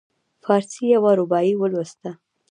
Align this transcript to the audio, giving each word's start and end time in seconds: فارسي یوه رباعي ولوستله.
فارسي 0.43 0.83
یوه 0.95 1.11
رباعي 1.19 1.53
ولوستله. 1.57 2.11